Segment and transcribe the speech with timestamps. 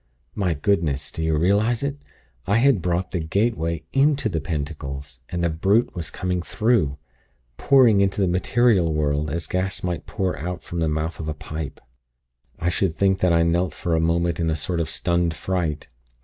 [0.33, 1.11] My Goodness!
[1.11, 2.01] do you realize it!
[2.47, 6.97] I had brought the 'gateway' into the pentacles, and the brute was coming through
[7.57, 11.35] pouring into the material world, as gas might pour out from the mouth of a
[11.35, 11.79] pipe.
[12.57, 15.87] "I should think that I knelt for a moment in a sort of stunned fright.